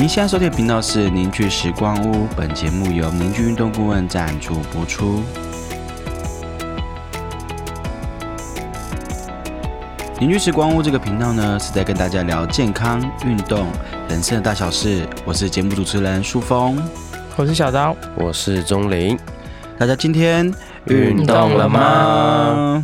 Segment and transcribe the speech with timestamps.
[0.00, 5.22] 您现在收听的频道是凝聚时光屋，本节目由凝聚运动顾问赞助播出。
[10.18, 13.66] 凝聚时光屋这个频道呢，是在跟大家聊健康、运动、
[14.08, 15.06] 人生的大小事。
[15.26, 16.82] 我是节目主持人舒峰，
[17.36, 19.18] 我是小刀，我是钟林。
[19.78, 20.50] 大家今天
[20.86, 22.82] 运动了吗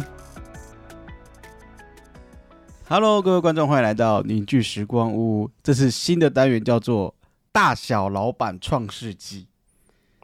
[2.88, 5.50] ？Hello，各位观众，欢迎来到凝聚时光屋。
[5.60, 7.12] 这是新的单元，叫做
[7.50, 9.48] “大小老板创世纪”。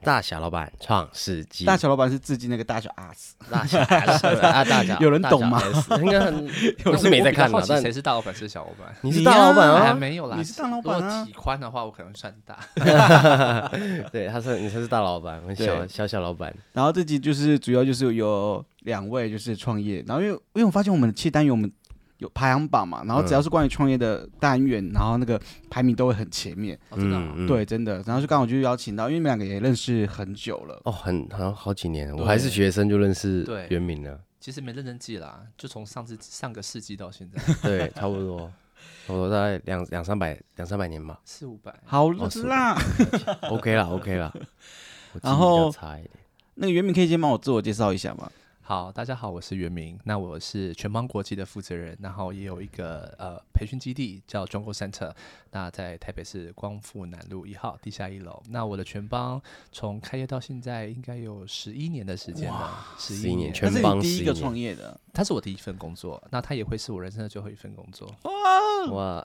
[0.05, 5.61] 大小老板创世纪，大小老板是致敬那个大小阿 S，大小 S 啊，大小 有人懂吗？
[6.01, 6.49] 应该很，
[6.87, 7.65] 我是没在看的。
[7.69, 8.93] 但谁是大老板，谁是小老板？
[9.01, 9.85] 你是大老板啊？
[9.85, 11.01] 还没有啦，你是大老板啊？
[11.01, 12.59] 如果体宽的话，我可能算大。
[14.11, 16.53] 对，他说你才是大老板，我小小小老板。
[16.73, 21.71] 然后这集就是主要就是有两位就是创业，然后因为因为我发现我们的七单元我们。
[22.23, 23.03] 有排行榜嘛？
[23.05, 26.79] 然后只要是关于创业的单元，然后那个排名都会很前面。
[26.93, 28.01] 嗯，对，真的。
[28.07, 30.81] 然后就刚好就邀请到，因为你们两个也认识很久了。
[30.85, 34.19] 哦，很好像好几年，我还是学生就认识袁明了。
[34.41, 37.41] 其实没认真记啦，就从上次上个世纪到现在。
[37.63, 38.51] 对，差不多，
[39.07, 41.21] 差不多大概两两三百两三百年吧。
[41.25, 41.73] 四五百。
[41.85, 42.77] 好啦
[43.51, 44.33] ，OK 啦，OK 啦。
[45.23, 45.73] 然后
[46.55, 48.31] 那个袁明可以先帮我自我介绍一下吗？
[48.65, 49.99] 好，大家好，我是袁明。
[50.05, 55.13] 那我是全邦国际的负责人，然后也有一个呃培训基地叫中国 Center。
[55.51, 58.41] 那在台北市光复南路一号地下一楼。
[58.51, 63.53] 那我的全邦从开业到现在应该有十一年的时间了，十一年。
[63.53, 68.09] 全邦第一个创业的，他是我第一份工作，那他也会是我人生的最后一份工作。
[68.23, 68.33] 哇
[68.93, 69.23] 哇！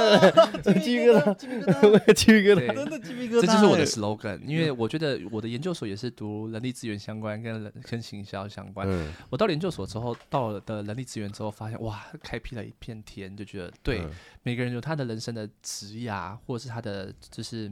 [0.64, 3.40] 鸡皮疙瘩，鸡皮疙瘩，鸡皮疙瘩，真的鸡皮疙瘩。
[3.42, 8.72] 这就是我的 slogan，因为我觉得我的研究所也是读人力资源相关，跟人跟行销相。
[8.72, 8.88] 关，
[9.30, 14.02] 我到研究所之后，到了的人力资源之后，发现哇，开辟了一片天，就觉得对
[14.42, 17.70] 每个人有他的人生的职涯，或者是他的就是。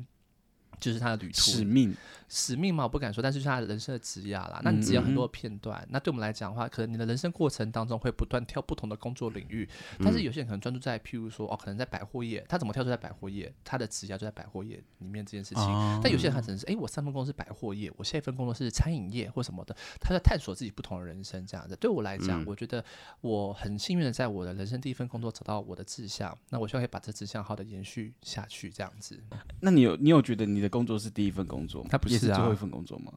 [0.78, 1.94] 就是他的旅途使命，
[2.28, 4.60] 使命嘛，我不敢说，但是是他的人生的职业啦。
[4.62, 9.68] 那你只有很多的片段，那对我们来讲的话，可能你的人生过程当中会不断跳不同的工作领域。
[10.00, 13.52] 但是有些人可能专注在，譬如说哦，可能在百货业，他怎么跳出在百货业？
[13.64, 15.64] 他的职业就在百货业里面这件事情。
[16.02, 21.76] 但有些人他可能是，哎，我上份工作是百货业，我下一份工作是餐饮业或什么的，他在探索自己不同的人生这样子。
[21.76, 22.84] 对我来讲，我觉得
[23.20, 29.22] 我很幸运的在我的人生第一份工作找到我的志向，那我希望可以把这志向好的延续下去这样子。
[29.60, 31.46] 那你有你有觉得你的工作是第一份？
[31.46, 33.12] 工作，他不是最后一份工作吗？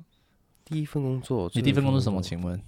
[0.65, 2.21] 第一份工作，你第一份工作什么？
[2.21, 2.63] 请问，你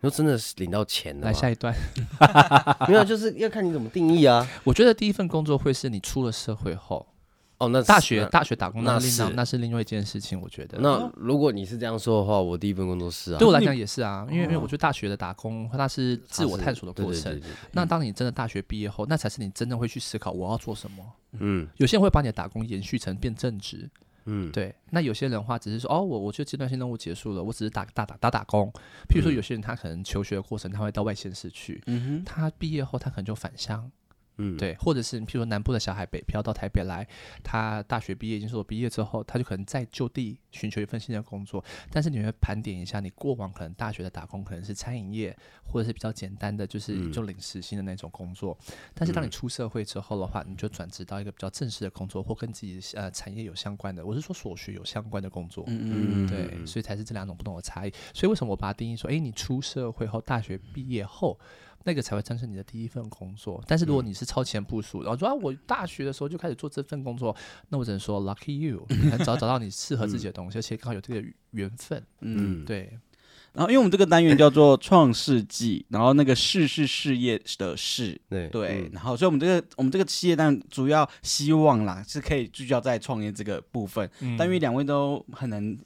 [0.00, 1.26] 说真的是领到钱了？
[1.26, 1.74] 来下一段，
[2.88, 4.46] 没有，就是要看你怎么定义啊。
[4.64, 7.06] 我觉得第一份工作会是你出了社会后，
[7.64, 10.40] 哦，那大学大学打工那是那是另外一件事情。
[10.40, 17.40] 我觉得，那如果你是这样说的话，我第一份工作是啊，对我来讲也是啊，因为因为我觉得大学的打工，它是自我探索的过程。
[17.72, 21.04] 那当你真的大学毕业后，那才是你真正会去思考我要做什么。
[21.38, 23.90] 嗯，有些人会把你的打工延续成变正职，
[24.26, 24.74] 嗯，对。
[24.90, 28.70] 那有些人的话，只是说哦，我我就阶段性任务结束了，我只是打打打打打工。
[29.08, 33.90] 譬如说，有些人他可能求学的过程，他会到外县市去，嗯哼，他毕业后他可能就返乡。
[34.36, 37.06] 嗯，对，或者是譬如南部的小孩北漂到台北来，
[37.42, 41.62] 他大学毕业，就是说毕业之后，他就可能再就地寻求一份新的工作。
[41.90, 48.56] 但是你会盘点一下，你过往可能大学的打工可能是餐饮业，或者是比较简单的，就是就领时薪的那种工作。
[48.94, 55.64] 但是当你出社会之后的话，你就转职到一个比较正式的工作，或跟自己呃产业有相关的，我是说所学有相关的工作。
[55.66, 57.92] 嗯嗯，对，所以才是这两种不同的差异。
[58.12, 61.38] 所以为什么我把它定义说，哎，你出社会后，大学毕业后。
[61.86, 63.62] 那个才会真是你的第一份工作。
[63.66, 67.36] 但是如果你是超前部署，然后说啊，我大学的时候就开始做这份工作，
[67.68, 72.02] 那我只能说 lucky you，很早找到你适合自己的东西，而且刚好有这个缘分。
[72.20, 72.98] 嗯，对。
[73.52, 78.90] 然后因为我们这个单元叫做创世纪，然后那个事是事业的事，对对。
[78.92, 84.10] 然后所以我们这个我们这个企业单主要希望啦是可以聚焦在创业这个部分。
[84.38, 85.76] 但因为两位都很能。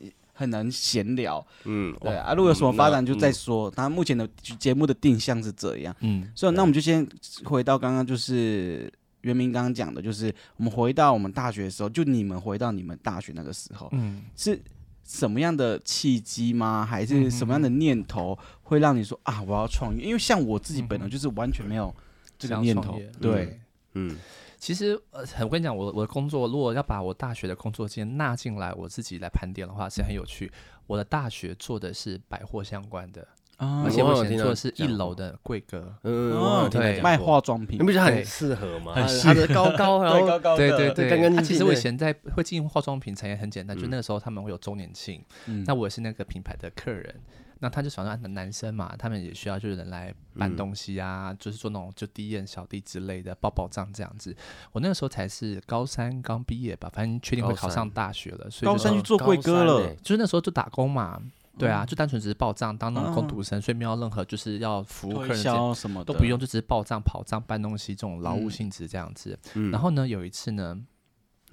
[0.40, 3.68] 很难闲聊，嗯，对啊，如果有什么发展就再说。
[3.72, 4.24] 他目前的
[4.56, 7.04] 节目的定向是这样，嗯，所以那我们就先
[7.42, 8.88] 回到刚刚就是
[9.22, 14.60] 袁明刚刚讲的，就是我们回到我们大学的时候，就你们回到你们大学那个时候，嗯，是
[15.04, 16.84] 什么样的契机吗？
[16.84, 20.04] 还是什么样的念头会让你说啊，我要创业？
[20.04, 21.94] 因为像我自己本人就是完全没有
[22.38, 23.60] 这个念头，对，
[23.94, 24.16] 嗯。
[24.60, 30.50] 其实，呃，我跟你讲，我我的工作，如果要把我大学的工作经验纳进来，我自己来盘点的话，是很有趣。
[30.88, 33.24] 我的大学做的是百货相关的，
[33.58, 38.94] 而且我以前做的是一楼的柜哥，嗯，对，卖化妆品，你不觉得很适合吗？
[38.94, 41.10] 很他的 高高，然后高高，对对对。
[41.10, 45.20] 刚刚其实我以前在会进化妆品产业很简单，就那个时候他们会有周年庆，
[45.66, 47.14] 那我也是那个品牌的客人。
[47.60, 54.32] 那他就想让男生嘛，他们也需要就是人来搬东西啊，就是做那种就低验小弟之类的报报账这样子。
[54.70, 61.20] 我那个时候才是高三刚毕业吧，反正确定会考上大学了，所以高三去做贵哥了，就是那时候就打工嘛。
[61.58, 69.38] 对啊，就单纯只是报账当那种工读生，所以没有任何就是要服务客人什么都不用，就只是报账、跑账、搬东西这种劳务性质这样子。
[69.72, 70.78] 然后呢，有一次呢，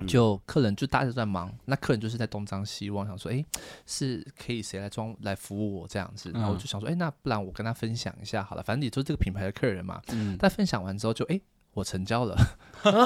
[0.05, 3.43] 就客人就大家都在忙，那客人就是在东张西望，想说，哎，
[3.85, 6.29] 是可以谁来装来服务我这样子？
[6.33, 10.01] 然后我就想说，哎，那不然我跟他分享一下好了，反正你就是这个品牌的客人嘛。
[10.09, 10.35] 嗯。
[10.37, 11.39] 但分享完之后，就哎，
[11.75, 12.35] 我成交了，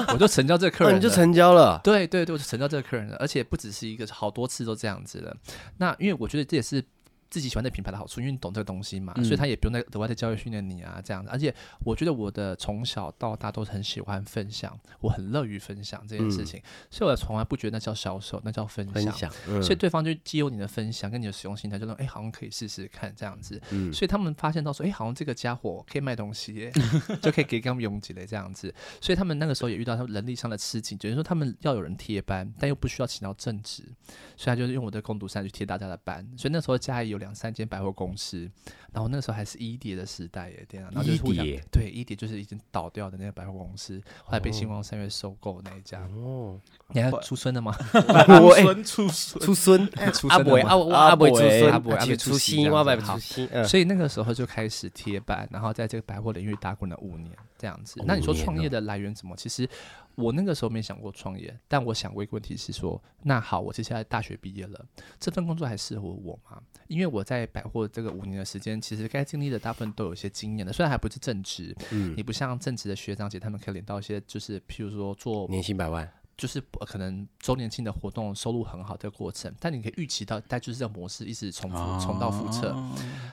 [0.08, 1.78] 我就成交这个客人，你就成交了。
[1.84, 5.36] 对对对，我就成交这个客人了，而且不只是一个，好多次都这样子的。
[5.76, 6.82] 那因为我觉得这也是。
[7.30, 11.30] 自己喜欢的品牌的好处，因为你懂这个东西嘛，所以他也不用再额外的教育训练你啊，这样子。
[11.30, 11.54] 而且
[11.84, 16.60] 我觉得我的从小到大都很喜欢分享，我很乐于分享这件事情，
[16.90, 19.30] 所以我从来不觉得那叫销售，那叫分享。
[19.62, 23.62] 所以对方就基于你的分享跟你的使用心态，就说哎，好像可以试试看这样子。
[23.92, 26.68] 所以他们发现到说，哎，好像这个家伙可以卖东西，
[27.22, 28.74] 就可以给他们拥挤的这样子。
[29.00, 33.84] 所以他们那个时候也遇到他们人力上的吃紧，就是说他们要有人贴班，但又不需要请到正职，
[34.36, 36.26] 所以他就是用我的攻读山去贴大家的班。
[36.36, 37.19] 所以那时候家里有。
[37.20, 38.50] 两三间百货公司，
[38.92, 40.90] 然后那时候还是一叠的时代耶，天啊！
[40.92, 46.00] 然后就是互相对一叠就是已经倒掉的那个百货公司，后来被星光三月收购那一家。
[46.16, 46.58] 哦，
[46.88, 47.72] 你还出孙的吗？
[48.84, 53.64] 出孙出孙出孙，阿伯阿阿伯出孙，阿伯阿伯出新，阿伯出新。
[53.64, 58.02] 所以那个时候就开始贴板，然后在这个百货领域打滚了五年这样子。
[58.04, 59.36] 那你说创业的来源怎么？
[59.36, 59.68] 其实。
[60.16, 64.84] 我那个时候没想过创业，但我想过一个问题是说，那好，我接下来大学毕业了，
[65.18, 66.60] 这份工作还适合我吗？
[66.88, 82.76] 因为我在百货这个五年的时间，其实该经历的大部分都有一些经验的，虽然还不是正职，嗯，你不像正职的学长姐，他们可以领到一些，就是譬如说做年薪百万，就是可能周年庆的活动收入很好的过程，但你可以预期到，但就是这个模式一直重复重蹈覆辙。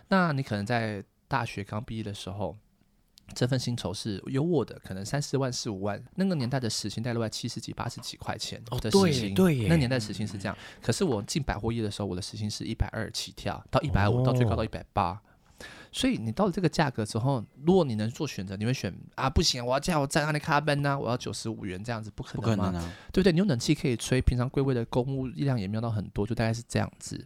[0.07, 2.57] 那你可能在大学刚毕业的时候。
[3.33, 6.01] 这份薪酬是优渥的，可能三四万、四五万。
[6.15, 10.57] 那个年代的时薪大概在七十几、八十几块钱的时薪，对，那年代时薪是这样。
[10.81, 15.21] 可是我进百货业的时候，我的时薪是一百二起跳，到一百五，到最高到一百八。
[15.91, 19.29] 所以你到了这个价格之后，如果你能做选择，你会选啊？
[19.29, 22.71] 不行，我要加我在那里卡奔呢，我要九十五元这样子，不可能吗？
[23.11, 23.31] 对不对？
[23.31, 27.25] 你有冷气可以吹，平常贵贵的公务力量也没有到很多，就大概是这样子。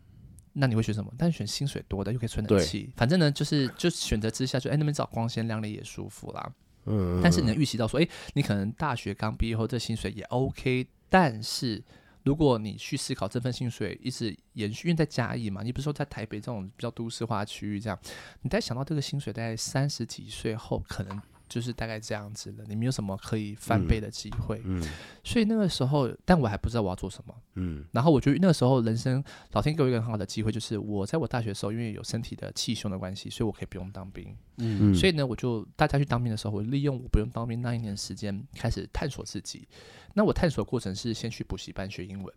[0.53, 1.11] 那你会选什么？
[1.17, 6.51] 但是选薪水多的又可以吹冷气，反正呢就是就选择之下就哎那边找光鲜亮丽也舒服啦。
[6.85, 11.81] 嗯，但是你能预期到说，哎，你可能大学刚毕业后这薪水也 OK，但是
[12.23, 17.97] 如果你去思考这份薪水一直延续，因为在嘉义嘛，你不是说在台北这种比较都市化区域这样，
[18.41, 21.21] 你在想到这个薪水大概三十几岁后可能。
[21.51, 24.81] 就是大概这样子了，你没有什么可以翻倍的机会，嗯，
[25.21, 29.21] 所以那个时候，但我还不知道我要做什么，嗯，然后我觉得那个时候人生
[29.51, 39.67] 老天给我一个很好的机会，就是我在我大学的时候，因为有身体的气胸的关系，所以我可以不用当兵，嗯，所以呢，我就大家去当兵的时候，我利用我不用当兵那一年时间开始探索自己。
[40.13, 42.33] 那我探索的过程是先去补习班学英文，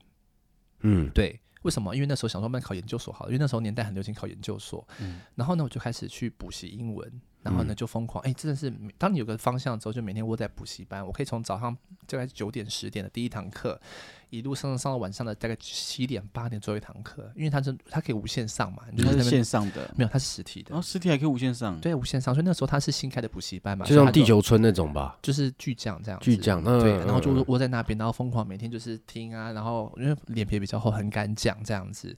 [0.81, 1.95] 嗯，对，为什么？
[1.95, 7.21] 因为那时候想说，慢考研究所好，因为那时候年代很流行考研究所，嗯，然后呢，我就开始去补习英文。
[7.45, 11.07] 然后呢，就疯狂哎，真的是，当你有个方向之后，就每天窝在补习班。
[11.07, 11.77] 我可以从早上
[12.07, 13.79] 大概九点十点的第一堂课，
[14.31, 20.71] 一路上上到晚上的大概七点八点最后一堂课，因为它是它可以无限上嘛，它是线上的，没有，它是实体的。
[20.71, 22.35] 然后实体还可以无限上，对，无限上。
[22.35, 26.93] 所以那时候它是新开的补习班嘛，就像地球村那种吧，就是巨匠这样，巨匠，对。
[27.01, 32.17] 然后就窝在那边，然后疯狂每天就是听啊，然后因为脸皮比较厚，很敢讲这样子。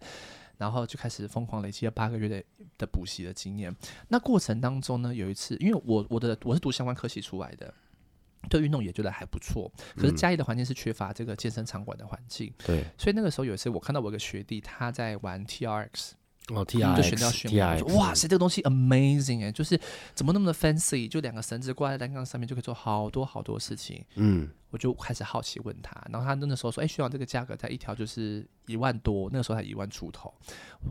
[0.58, 2.44] 然后就开始疯狂累积了八个月的
[2.78, 3.74] 的补习的经验。
[4.08, 7.72] 那过程当中呢，有一次，因为我我的我是读相关科系出来的，
[8.50, 9.70] 对运动也觉得还不错。
[9.94, 12.84] 可是嘉义的环境是缺乏这个健身场馆的环境，对。
[12.98, 16.15] 所以那个时候有一次，我看到我一个学弟他在玩 T R X。
[16.54, 19.78] 哦，T R 就选掉旋转，我说哇塞，这个东西 amazing 哎，就是
[20.14, 24.04] 怎么那么的 fancy，就两个绳子挂在单杠上面就可以做好多好多事情。
[24.14, 30.32] 嗯，我就开始好奇问他，然后他那个时候说，哎，学长这个价格在一条就是一万多，那个时候才一万出头。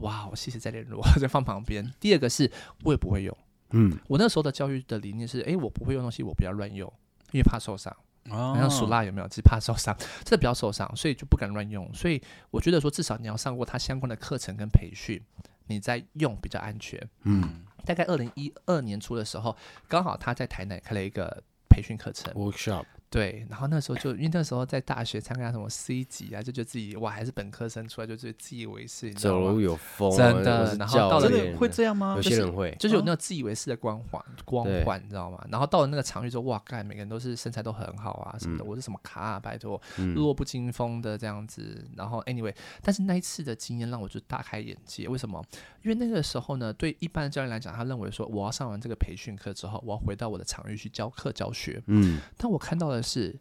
[0.01, 1.89] 哇，我谢谢再联络，再放旁边。
[2.01, 2.51] 第二个是
[2.83, 3.37] 我也不会用，
[3.71, 6.91] 嗯，我那时候的教育的理念是，哎，我不会用东西，我不要乱用，
[7.31, 7.95] 因为怕受伤。
[8.29, 9.27] 好像属蜡有没有？
[9.27, 11.91] 只怕受伤，这比较受伤，所以就不敢乱用。
[11.93, 15.21] 所以我觉得说，至少你要上过他相关的课程跟培训，
[15.67, 16.99] 你再用比较安全。
[17.23, 19.55] 嗯，大概二零一二年初的时候，
[19.87, 22.85] 刚好他在台南开了一个培训课程 workshop。
[23.09, 30.75] 对，然后那时候就因为那时候在大学参加什么 C 级啊，就觉得自己哇还是本科生出来，就自自以为是，走路有风，真的。
[30.75, 32.13] 然后到了会这样吗？
[32.17, 35.41] 有些人会，就是有那种自以为是的光环，光环你知道吗？
[35.49, 39.81] 然后到了那个场域之后，哇，干，每个人都是身材都很好啊什么的，我是什么卡啊，拜托，
[40.15, 41.87] 弱不禁风的这样子。
[41.95, 45.07] 然后 anyway，但是那一次的经验让我就大开眼界。
[45.07, 45.41] 为什么？
[45.83, 51.81] 因为那个时候呢，对一般的教练来讲，他认为说我要上完这个培训课之后，我要回到我的场域去教课教学。
[51.87, 53.39] 嗯，但我看到的是。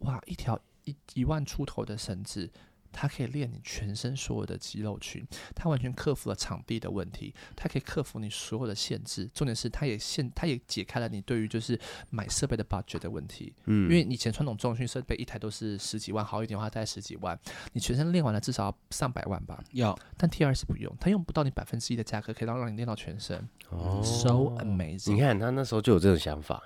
[0.00, 2.50] 哇，一条一一万出头的绳子，
[2.92, 9.26] 它可以练你全身所有的肌肉群，它完全克服了场地的问题，它可以克服你所有的限制。
[9.32, 13.54] 重点是，它也限，它也解开了你对于就是买设备的 budget 的问题。
[13.64, 17.36] 嗯，因为以前传统重训设备一台都是十几万，好一点的话大概十几万，
[17.72, 19.64] 你全身练完了至少要上百万吧？
[19.72, 23.48] 要，但 T R 是不用，它用不到你百分之一的价格，可以让让你练到全身。
[23.70, 25.14] 哦，so amazing！
[25.14, 26.62] 你看他那时候就有这种想法。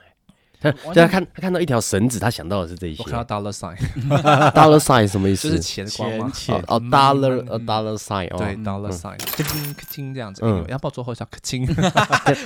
[0.60, 3.02] 他他看他看到一条绳子，他想到的是这些。
[3.02, 5.48] 我看到 dollar sign，dollar sign 什么意思？
[5.48, 10.42] 就是钱钱钱哦，dollar dollar sign，对，dollar sign，克金克金这样子。
[10.44, 11.24] 嗯，要不要做后效？
[11.30, 11.66] 克金，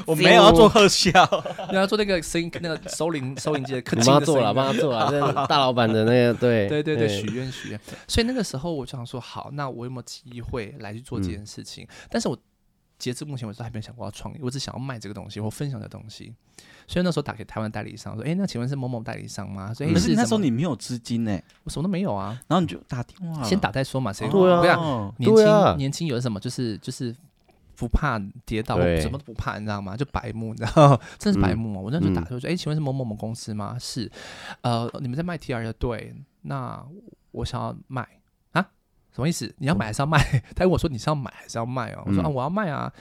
[0.06, 1.28] 我没有要做后效，
[1.70, 4.04] 你要做那个声音那个收银收银机的克金。
[4.06, 7.80] 帮他做了，帮他做了，大老板的那个，对 对对对，许愿许愿。
[8.06, 11.86] 所以那个时候我就想说，好，那我有没有机会来去做这件事情？
[12.10, 12.36] 但是我
[13.04, 16.32] 截至目前为止还没有想过要创业，我只想要卖这个东西或分享的东西。
[16.86, 22.40] 所以那时候打给台湾代理商说：“哎，那请问是某某代理商吗？”所以是那时候你没有资金呢，我什么都没有啊。
[22.48, 24.10] 然后你就打电话，先打再说嘛。
[24.10, 25.12] 谁对啊？
[25.18, 26.40] 年轻年轻有什么？
[26.40, 27.14] 就是就是
[27.76, 29.94] 不怕跌倒，什么都不怕，你知道吗？
[29.94, 30.98] 就白目，你知道？
[31.18, 31.80] 真是白目啊！
[31.82, 34.10] 我那时候打就说：“哎，请问是某某某公司吗？”是，
[34.62, 35.70] 呃，你们在卖 T R 的？
[35.74, 36.82] 对，那
[37.32, 38.23] 我想要卖啊？
[39.14, 39.54] 什么意思？
[39.58, 40.18] 你要买还是要卖？
[40.54, 42.92] 他问我说：“你是要买还是要卖哦？”我说：“啊，我要卖啊。”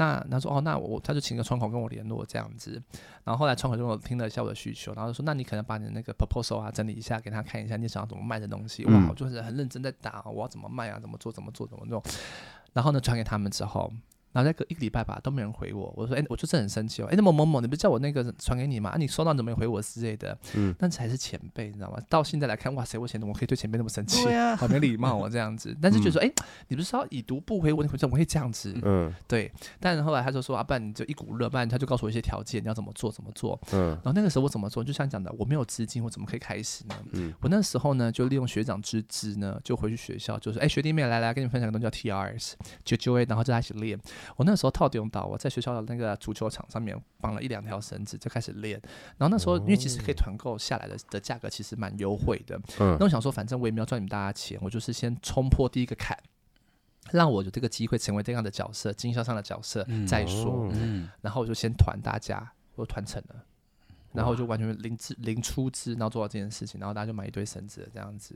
[0.00, 2.80] 那他说哦，那我他就请个窗口跟我联络这样子，
[3.24, 12.00] 然后后来窗口就跟我听了一下我的需求，然后说那你可能把你的那个 proposal 啊整理一下给他看一下，你想要怎么卖的东西，哇，我就是很认真在打，我要怎么卖啊，怎么做怎么做怎么做，
[12.72, 13.92] 然后呢传给他们之后。
[14.32, 15.92] 然后再隔一个礼拜吧，都没人回我。
[15.96, 17.08] 我说：“哎，我就是很生气哦。
[17.10, 18.90] 哎，那某某某，你不是叫我那个传给你吗？
[18.90, 20.36] 啊，你收到怎么没回我之类的？
[20.54, 21.98] 嗯，那才是前辈，你知道吗？
[22.08, 24.26] 到现在来看，哇塞，我以前怎么可以对前辈那么生气？
[24.56, 25.76] 好没礼貌哦，这样子。
[25.80, 26.30] 但是就说，哎，
[26.68, 28.74] 你不是要已读不回我，你怎么会这样子？
[28.82, 29.50] 嗯，对。
[29.80, 33.58] 但后来他就说，啊，不然你就一股热，不然他就告诉我一些条件，你要怎么做，怎么做。
[33.72, 33.88] 嗯。
[33.88, 34.84] 然后那个时候我怎么做？
[34.84, 36.94] 就像讲的，我没有资金，我怎么可以开始呢？
[37.12, 37.32] 嗯。
[37.40, 42.52] 我那时候呢，就利用学长之资呢，就回去学校，就说，哎，学弟妹来来，跟你分享个东西叫 TRS，
[42.84, 43.98] 九九 A，然后就开始练。
[44.36, 44.98] 我那时候套点。
[44.98, 48.82] 用到我在学校的那个足球场上面绑了一两条绳子就开始练，
[49.16, 52.60] 然后那时候因为其实可以团购下来的的价格其实蛮优惠的，
[52.98, 56.18] 那我想说反正我也没有赚你们大家钱，我就是先冲破第一个坎，
[57.12, 60.68] 让我有这个机会成为这样的角色，经销商的角色再说，
[61.20, 63.36] 然后我就先团大家，我团成了。
[64.18, 68.34] 然后就完全零资零出资，然后做到这件事情，然后大家就买一堆绳子这样子，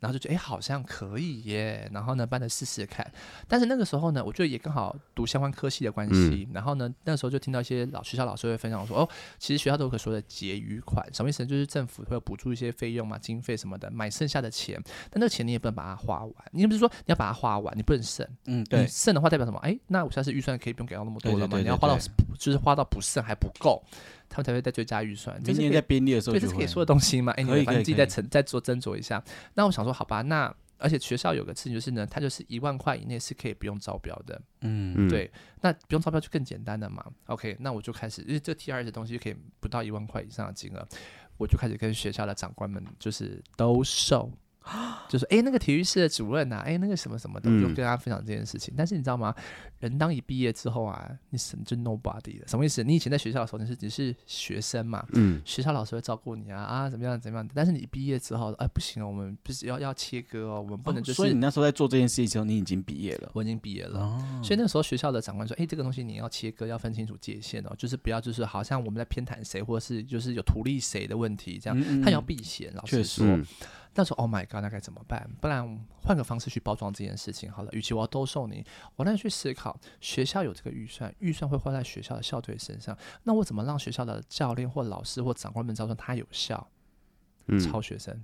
[0.00, 3.06] 然后就觉得哎好像可以耶，然后呢搬来试试看。
[3.46, 9.08] 但是那个时候呢，我觉得也刚好读相关科系的关系，然后呢那时候就听到一些老学校老师会分享说，哦，
[9.38, 11.44] 其实学校都有可说的结余款，什么意思？
[11.44, 14.80] 就是政府会补助一些费用嘛，经费什么的，买剩下的钱，
[15.10, 19.58] 但那个钱你也不能把它花完，你不是说你要把它花完，你不能剩，嗯，对，剩的话代表什么？
[19.58, 21.58] 哎，那我下次预算可以不用给到那么多了嘛？
[21.58, 21.98] 你要花到
[22.38, 23.82] 就是花到不剩还不够。
[24.28, 25.42] 他们才会再追加预算。
[25.42, 27.32] 今年在编列的时候，对，这是可以说的东西嘛？
[27.32, 29.22] 哎，你反正自己再斟再做斟酌一下。
[29.54, 34.40] 那我想说，好吧，那而且学校有个事情就是呢，它就是一万块以内是可以不用招标的。
[34.60, 35.30] 嗯，对，
[35.60, 37.04] 那不用招标就更简单了嘛。
[37.26, 40.86] OK，那我就开始，因为这 T 二的东西可以不到一万块以上的金额，
[41.36, 44.30] 我就开始跟学校的长官们就是都收。
[45.08, 48.74] 就是哎，那个体育室的主任呐，哎，那个什么什么的，就跟大家分享这件事情。
[48.76, 49.34] 但是你知道吗？
[49.80, 52.48] 人当一毕业之后啊，你什就 nobody 了。
[52.48, 52.82] 什么意思？
[52.82, 57.48] 你以前在学校的时候你是只是学生嘛，嗯，学校老师会照顾你啊啊，怎么样怎么样。
[57.54, 61.16] 但是你毕业之后，哎，不行了，我们不是要要切割哦，我们不能就是。
[61.16, 64.18] 所以你那时候在做这件事情时候，你已经毕业了，我已经毕业了。
[64.42, 72.72] 所以那时候学校的长官说，哎，这个东西你要切割，要分清楚界限哦，就是不要就是好像我们在偏袒谁，或者是就是有图利谁的问题这样，他要避嫌。
[72.74, 73.24] 老师说。
[73.94, 75.28] 那时候，Oh my God，那该怎么办？
[75.40, 77.70] 不然换个方式去包装这件事情好了。
[77.72, 78.64] 与其我要兜售你，
[78.94, 82.96] 我那去思考，学校有这个预算，预算会花在学校的校队身上。
[83.24, 86.68] 那我怎么让学校的教练或老师或长官们知道他有效？
[87.46, 88.22] 嗯，超学生，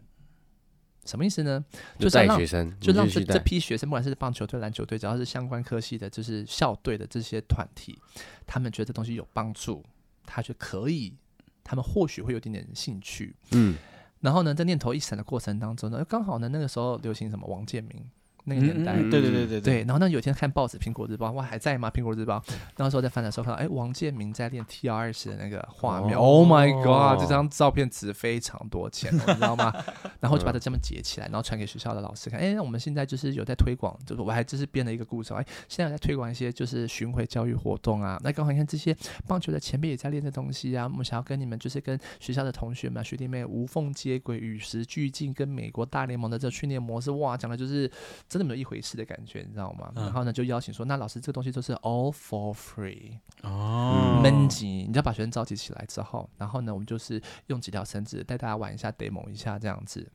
[1.04, 1.64] 什么意思呢？
[1.98, 7.98] 就是让学生，就让这这批学生，不管是棒球队、篮球队，只要是相关科系的，就是校队的这些团体，
[8.46, 9.82] 他们觉得这东西有帮助，
[10.24, 11.16] 他就可以，
[11.64, 13.34] 他们或许会有点点兴趣。
[13.52, 13.76] 嗯。
[14.24, 18.02] 然后呢，在念头一闪的过程当中呢，刚好呢，那个时候流行什么王建民，
[18.44, 19.78] 那个年代，对对对对对。
[19.84, 21.90] 然后那，有一天看报纸，《苹果日报》哇还在吗？
[21.92, 22.38] 《苹果日报》
[22.76, 27.20] 那时候在翻的时候看到，哎，王建民在练 T R S 的那个画面，Oh my God！
[27.20, 29.72] 这张照片值非常多钱，你知道吗？
[30.20, 32.38] 然后就把它这么截起来，然后传给学校的老师看。
[32.38, 38.20] 哎，我们现在就是有在推广，就是我还就是编了一个故事，哎，现在在推广一些就是巡回教育活动啊。
[38.22, 38.94] 那刚好你看这些
[39.26, 47.90] 棒球的前辈也在练这东西啊，我们想要跟你们就是跟学校的同学们、学弟妹无缝接轨，与时俱进，跟美国大联盟的这训练模式，哇，讲的就是
[48.34, 49.92] 真的没有一回事的感觉，你知道吗？
[49.94, 60.10] 然后呢，就邀请说，那老师这个东西都是 all for free 哦，闷级，你就要把学生召集起来之后，然后呢，我们就是用几条绳子带大家玩一下，demo 一下这样子。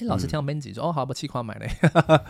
[0.00, 1.70] 哎，老师听到闷级说，哦，好，把气块买嘞，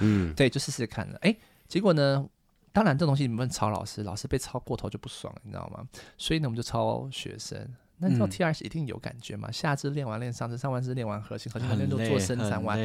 [0.00, 1.18] 嗯， 对，就试试看了。
[1.22, 1.34] 哎，
[1.66, 2.28] 结果呢，
[2.70, 5.88] 当然这东西你们抄老师，老师被抄过头就不爽，你知道吗？
[6.18, 7.66] 所以呢，我们就抄学生。
[8.00, 9.50] 那你知道 T R S 一定有感觉嘛？
[9.50, 12.78] 下肢练完练上肢，上完肢练完核心，核心练都做伸展完，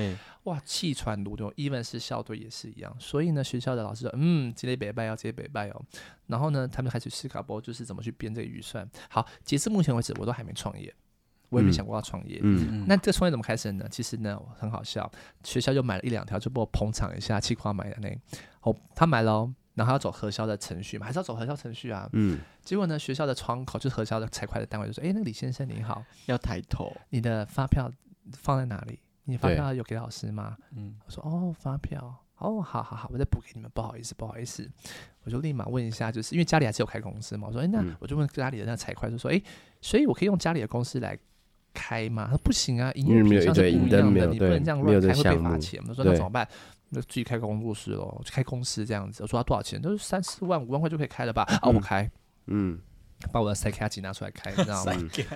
[0.44, 1.52] 哇，气喘如牛。
[1.54, 2.96] even 是校队也是一样。
[3.00, 5.82] 所以呢，学校的老师说，嗯，接接北拜哦，接北拜哦。
[6.28, 8.90] 然后呢，他们开始思考，不就是怎么去编这个预算。
[9.10, 10.94] 好，截至目前为止，我都还没创业，
[11.50, 12.40] 我也没想过要创业。
[12.42, 13.86] 嗯那这创业怎么开始呢？
[13.92, 15.12] 其实呢，很好笑，
[15.44, 18.10] 学校就买了一两条，就帮我捧场一下，气夸买的那。
[18.62, 19.54] 哦，他买了。
[19.76, 22.08] 然后要走核销的程序嘛，还是要走核销程序啊？
[22.14, 22.40] 嗯。
[22.62, 27.92] 结果呢，学校的窗口就是核销的财会的单位就说：“哎，那个李先生你好，要抬头，你的发票
[28.34, 29.00] 放在哪里？
[29.26, 30.96] 你发票有给老师吗？”嗯。
[31.06, 32.00] 我说：“哦，发票，
[32.38, 34.70] 哦，好好好，我再补给你们，不好意思，不好意思。”
[35.26, 37.48] 我就立马问一下，就是因为家里还是有开公司嘛。
[37.48, 39.42] 我说：“哎，那我就问家里的那财会，就说：哎，
[39.82, 41.18] 所以我可以用家里的公司来
[41.74, 46.48] 开吗？”他说：“不行啊，营业品项是不一样的，你不能这样乱开会被罚钱。”我说：“那怎么办？”
[46.94, 49.24] 就自己开个工作室喽，就开公司这样子。
[49.24, 49.82] 我说他多少钱？
[49.82, 51.44] 都是三四万、五万块就可以开了吧？
[51.62, 52.10] 啊，我开，
[52.48, 52.80] 嗯，
[53.32, 54.94] 把我的塞卡机拿出来开，你知道吗？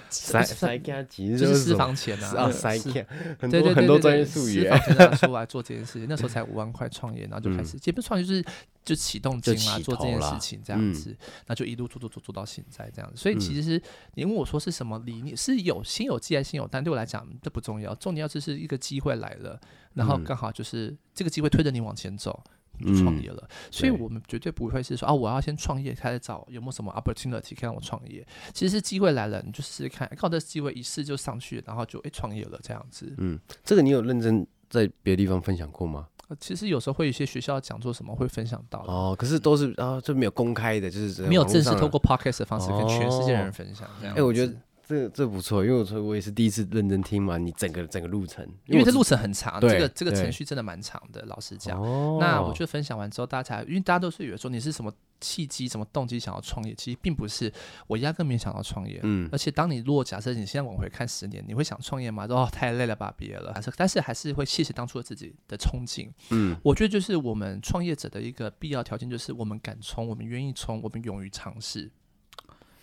[0.10, 2.92] 塞塞卡机就是私房钱啊，塞卡，
[3.40, 6.06] 对对对，很多专业术语，私房钱拿出来做这件事情。
[6.10, 8.44] 那时候才五万块创业，然后就开始，基本创业就是
[8.84, 11.16] 就启动金嘛，做这件事情这样子，
[11.46, 13.18] 那就一路做做做做到现在这样子。
[13.18, 13.82] 所以其实
[14.16, 19.60] 你问我说是什么理念，是有心有计还是心有但对我来讲这不重要，重点要就是一个机会来了。
[19.94, 22.44] 然后刚好就是这个机会推着你往前走，
[22.86, 23.48] 就创业了。
[23.72, 28.26] 所以我们绝对不会是说啊，我要先创业，开始找有没有什么 opportunity 可以让我创业。
[28.54, 33.14] 其实是机会来了，你就试试看，靠这机会一试就上去，然后就哎创业了这样子。
[33.18, 36.08] 嗯，这个你有认真在别的地方分享过吗？
[36.40, 44.16] 其实有时候会有一些学校讲座什么会分享到哦，可是都是啊，就没有公开的，就是没有正式透过 podcast 的方式跟全世界人分享这样。
[44.16, 44.54] 哎，我觉得。
[44.88, 51.22] 这这不错，因为我说我也是第一次认真听完你整个整个路程，因为这路程很长，这个这个程序真的蛮长的。
[51.26, 51.78] 老实讲，
[52.20, 57.52] 那我觉得分享完之后，大家才因为大家都是以为说你是什么契机、什么动机想要创业，其实并不是，
[57.88, 59.02] 我压根没想到创业。
[59.04, 62.26] 嗯，而且当你如果假设你现在往回看十年，你会想创业吗？
[62.30, 63.54] 哦，太累了吧，毕业了。
[63.54, 66.10] 还是但是还是会谢谢当初的自己的憧憬。
[66.30, 71.92] 嗯，我觉得就是我们创业者的一个必要条件，就是我们敢冲，我们愿意冲，我们勇于尝试。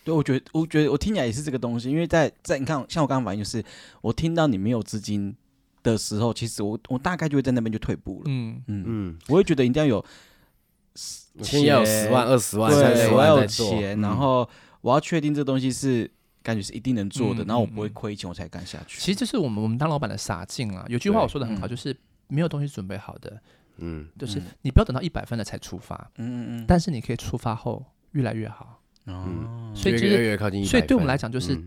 [0.04, 3.64] 对，我觉得，我觉得我听起来也是这个东西，因为在在你看，像我刚刚反应就是，
[4.02, 5.34] 我听到你没有资金
[5.82, 8.24] 的时候，其实我我大概就会在那边就退步了。
[8.26, 8.62] 嗯。
[8.68, 10.04] 嗯嗯，我会觉得一定要有
[11.42, 14.48] 钱，要有十万、二十万，对，我要有钱，然后
[14.82, 16.10] 我要确定这东西是
[16.42, 19.00] 感觉是一定能做的，然后我不会亏钱，我才干下去。
[19.00, 20.84] 其实这是我们我们当老板的傻劲啊。
[20.88, 21.96] 有句话我说的很好，就是
[22.28, 23.40] 没有东西准备好的，
[23.78, 28.80] 嗯，就是你不要等到一百分了才出发，嗯嗯嗯，但是你可以出发后越来越好。
[29.06, 30.36] 哦，所以就是
[30.66, 31.60] 所以对我们来讲就是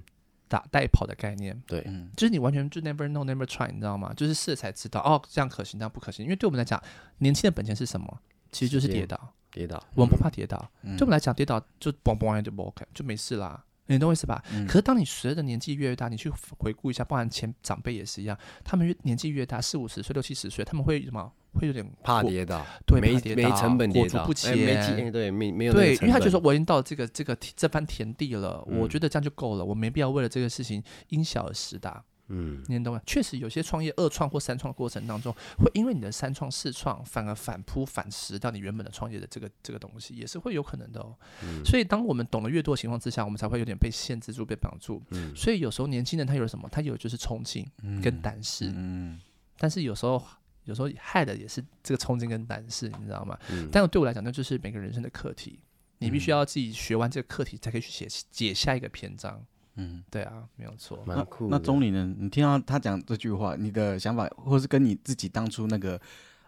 [0.47, 4.13] 打带跑的概念，对，就是你完全就 never know never try，你知道吗？
[4.15, 6.23] 就是试了才知道哦，这样可行，这样不可行。
[6.23, 6.81] 因为对我们来讲，
[7.19, 8.19] 年轻的本钱是什么？
[8.51, 10.57] 其实就是跌倒，跌倒，我们不怕跌倒。
[10.81, 13.61] 对我们来讲，跌倒就嘣嘣就不 OK，就没事啦。
[13.87, 14.43] 你懂我意思吧？
[14.67, 21.31] 可是当你随着年纪越越大，你去回顾一下，包含前长辈也是一样，他们越年纪越大，四五十岁、六七十岁，他们会什么？
[21.53, 32.03] 会有点怕跌倒，对，没没成本跌倒，不前，没对，没没有对，因为他就说我已经到这个这个这番田地了，我觉得这样就够了，我没必要为了这个事情因小而失大。
[32.29, 33.01] 嗯，你懂吗？
[33.05, 41.15] 确实有些创业二创或三创的过程当中，会因为你的三创四创反而反扑反蚀掉你原本的创业的这个这个东西，也是会有可能的哦。
[41.63, 45.01] 所以当我们懂得越多的情况之下，我们才会有点被限制住、被绑住。
[45.11, 46.67] 嗯，所以有时候年轻人他有什么？
[46.69, 47.65] 他有就是冲劲
[48.03, 48.73] 跟胆识。
[48.75, 49.17] 嗯，
[49.57, 50.21] 但是有时候。
[50.67, 53.37] 有时候害的也是这个冲劲跟胆识，你知道吗？
[53.49, 55.59] 嗯但是对我来讲，那就是每个人生的课题，
[55.97, 59.43] 你必须要自己学完这个课题，才可以去写解下一个篇章。
[59.75, 61.03] 嗯，对啊，没有错。
[61.05, 61.47] 蛮酷。
[61.49, 62.13] 那钟理呢？
[62.19, 65.99] 你听到他讲这句话，你的想法，或是跟你自己当初那个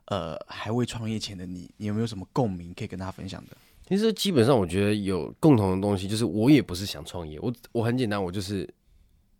[0.05, 3.55] 呃还未创业前的你，你有没有什么共鸣可以跟大家分享的？
[3.88, 8.67] 其实基本上我觉得有共同的东西，就是我也不是想创业，我我很简单，我就是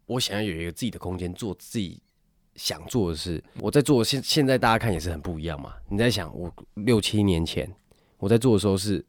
[0.05, 2.01] 我想要有一个自己的空间，做自己。
[2.60, 5.72] 想做的事，我在做现现在大家看也是很不一样嘛。
[5.88, 7.65] 你在想我六七年前
[8.17, 9.04] 我在做的时候是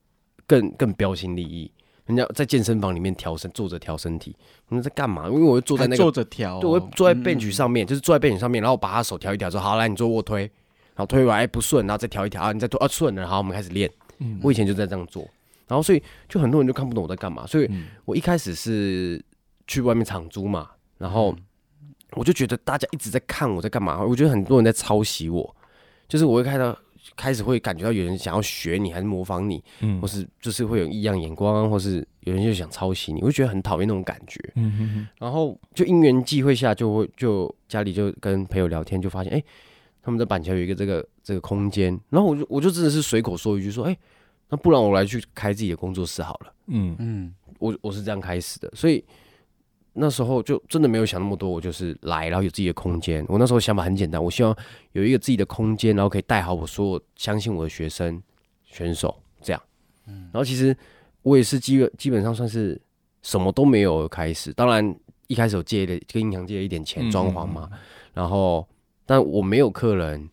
[0.47, 1.69] 更更标新立异，
[2.07, 4.37] 人家在健身房里面调身，坐着调身体，
[4.69, 5.27] 我们在干嘛？
[5.27, 10.43] 因为我会坐在那个坐着调，对，我坐在 bench 上面，就是坐在 bench 上面，然后把他手调一调，说好来你做卧推，
[10.95, 13.91] 然后推完哎不顺，然后再调一调啊，你再推啊顺了，然后我们开始练。
[14.41, 15.29] 我以前就在这样做，
[15.67, 17.69] 然后所以就很多人就看不懂我在干嘛，所以
[18.05, 19.21] 我一开始是
[19.67, 21.35] 去外面场租嘛，然后。
[22.12, 25.57] 我就觉得大家一直在看我在干嘛，我觉得很多人在抄袭我，
[26.09, 26.77] 就是我会看到
[27.16, 35.09] 开始会感觉到有人想要学你，还是模仿你，嗯，或是就是会有异样眼光，或是有人就想抄袭你，我就觉得很讨厌那种感觉，嗯哼哼。
[35.18, 39.42] 然后就因缘际会下，就会就家里就跟朋友聊天，就发现哎，
[40.03, 43.96] 他们在板桥有一个这个这个空间，然后我就我就真的是随口说一句说，哎，
[44.49, 46.96] 那不然我来去开自己的工作室好了，嗯。
[46.99, 49.05] 嗯，我我是这样开始的，所以。
[50.01, 53.23] 那时候就真的没有想那么多，我就是来，然后有自己的空间。
[53.29, 54.57] 我那时候想法很简单，我希望
[54.93, 58.21] 有一个自己的空间，然后可以带好我所有相信我的学生、
[58.65, 59.63] 选手这样。
[60.07, 60.75] 嗯，然后其实
[61.21, 62.81] 我也是基本基本上算是
[63.21, 64.55] 什么都没有开始。
[64.55, 67.69] 当然一开始有借了跟银行借了一点钱装潢嘛，
[68.15, 68.67] 然后
[69.05, 70.31] 但我没有客人，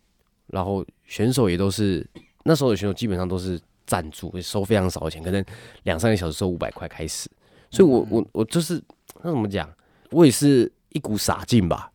[0.48, 2.10] 然后选手也都是
[2.46, 5.44] 那时候的选手基本上都是赞助，收非常少的钱，可能
[5.84, 7.30] 两三个小时收五百块开始。
[7.70, 8.82] 所以我我我就是。
[9.28, 9.70] 那怎么讲？
[10.12, 11.92] 我也是一股傻劲吧。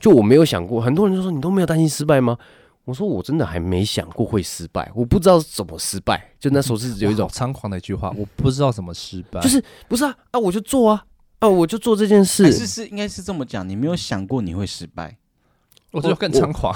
[0.00, 2.36] 就我没有想过，很多人就说你都没有担心失败吗？
[2.84, 6.32] 我说我真的还没想过会失败，我不知道怎么失败。
[6.40, 9.40] 就那时候是有一种猖狂的一句话，我不知道怎么失败。
[9.40, 11.06] 就是不是啊啊，我就做啊
[11.38, 12.52] 啊，我就做这件事。
[12.52, 15.16] 是是，应该是这么讲，你没有想过你会失败。
[15.94, 16.74] 我觉得更猖狂，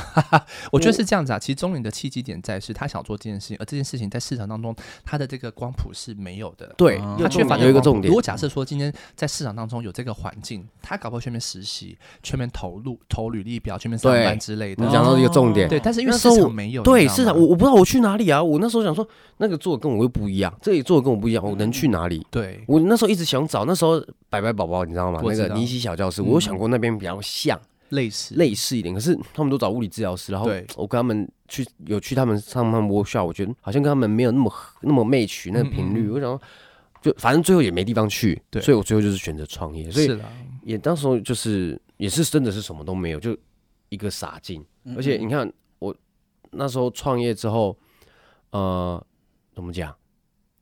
[0.71, 1.39] 我觉得是这样子啊。
[1.39, 6.73] 其实中影的契机点在是他想做这件事情，而这件事情在市场当中，他的这个光谱是没有的。
[6.77, 8.09] 对，他缺乏有一个重点。
[8.09, 14.85] 如果假设说今天在市场当中有这个环境，他搞不好全面实习、全面投入、投履历表、全面上班之类的。
[14.85, 18.43] 你讲到一个重点，对，但是因为市场没有，对市场，我我不知道我去哪里啊。
[18.43, 19.07] 我那时候想说，
[19.39, 22.25] 那个做的跟我又不一样，这里做的跟我不一样，我能去哪里？
[22.31, 24.01] 对，我那时候一直想找，那时候
[24.31, 25.21] 白白宝宝，你知道吗？
[25.25, 27.59] 那个尼西小教室，我有想过那边比较像。
[27.91, 28.35] 类似。
[28.35, 36.41] 类似一点，可是他们都找物理治疗师，然后我跟他们去有去他们上他们 workshop，我觉得好像跟他们没有那么 那么 match 那个频率，我想
[37.01, 40.19] 就反正最后也没地方去，所以我最后就是选择创业，所以
[40.63, 43.37] 也当时候就是也是真的是什么都没有，就
[43.89, 44.65] 一个傻劲，
[44.97, 45.95] 而且你看我
[46.51, 47.77] 那时候创业之后，
[48.51, 49.03] 呃，
[49.55, 49.95] 怎么讲？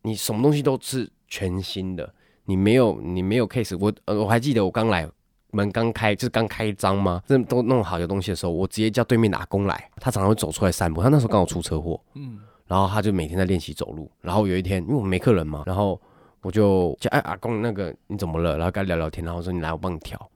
[0.02, 5.10] 你什么东西都是全新的，你没有你没有 case，我呃我还记得我刚来。
[5.52, 7.22] 门刚开，就是刚开张吗？
[7.26, 9.90] 这都弄好有东西的时候，我直接叫对面阿公来。
[9.96, 11.02] 他常常会走出来散步。
[11.02, 14.10] 他那时候刚好出车祸，嗯，然后他就每天在练习走路。
[14.20, 16.00] 然后有一天，因为我没客人嘛，然后
[16.42, 18.56] 我就叫哎阿公，那个你怎么了？
[18.56, 20.30] 然后跟他聊聊天，然后说你来我帮你调，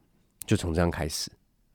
[0.46, 1.30] 就从这样开始。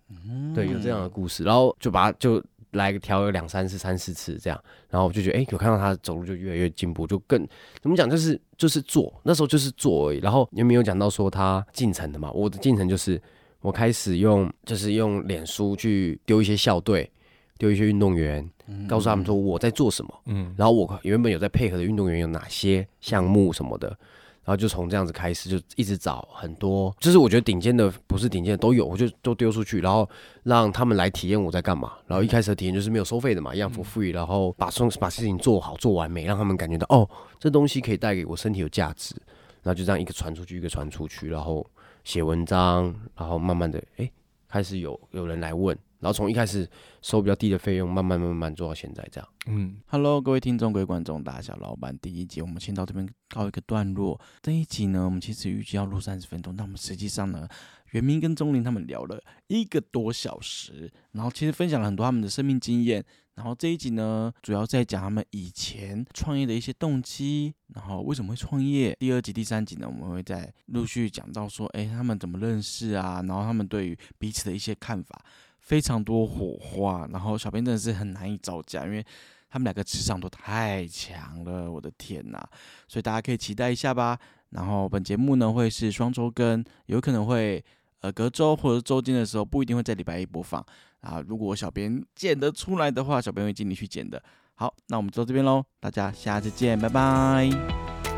[0.09, 2.43] 嗯，对，有这样的故事，然后就把他就。
[2.75, 7.45] 来调了两三次、三四次这样，然后我就觉得，哎，有看到他走路就越来越进步，就更
[7.81, 10.19] 怎么讲，就是就是做，那时候就是做而已。
[10.19, 12.31] 然后有没有讲到说他进程的嘛？
[12.31, 13.21] 我的进程就是
[13.61, 17.09] 我开始用，就是用脸书去丢一些校队，
[17.57, 18.47] 丢一些运动员，
[18.87, 23.97] 告诉他们说我在做什么，嗯，然后我原本有在配合的运动员有哪些项目什么的。
[24.45, 30.07] 然后就从这样子开始，就一直找很多，就是我觉得顶尖的不是顶尖的都有，我就都丢出去，然后
[30.43, 31.93] 让他们来体验我在干嘛。
[32.05, 39.15] 然后一开始的体验就是没有收费的嘛，一样 for free，然后把送把事情做好做完美，让他们感觉到哦，这东西可以带给我身体有价值。
[39.63, 41.65] 然后就这样一个传出去，一个传出去，然后
[42.03, 44.07] 写文章，然后慢慢的哎，
[44.47, 45.75] 开始有有人来问。
[46.05, 46.69] 然后从一开始
[47.01, 49.27] 收比较低的费用，慢慢慢慢做到现在这样。
[49.47, 54.21] 嗯，Hello，各位听众、各位观众，大小老板，第一集我们先到这边告一个段落。
[54.39, 57.47] 这一集呢，我们其实预计要录三十分钟，但我们实际上呢，
[57.89, 63.03] 袁明跟钟林他们聊了一个多小时，然后其实分享了很多他们的生命经验。
[63.33, 68.95] 然后这一集呢，主要在讲他们以前创业的一些动机，然后为什么会创业。
[68.99, 73.23] 第二集、第三集呢，我们会再陆续讲到说，哎，他们怎么认识啊？
[73.27, 75.25] 然后他们对于彼此的一些看法。
[75.65, 79.03] 非常多火花，然后小编真的是很难以招架，因为
[79.49, 82.39] 他们两个磁场都太强了，我的天呐！
[82.87, 84.17] 所以大家可以期待一下吧。
[84.51, 87.63] 然后本节目呢会是双周更，有可能会
[88.01, 90.63] 呃隔周或者周间的时候，不一定会在礼拜一播放
[91.01, 91.19] 啊。
[91.27, 94.21] 如果小编剪得出来的话，小编会尽力去剪的。
[94.53, 98.14] 好，那我们就到这边喽，大家下次见，拜拜。